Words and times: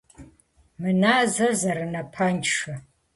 -Мы 0.79 0.89
назэр 1.03 1.51
зэрынапэншэ! 1.61 2.73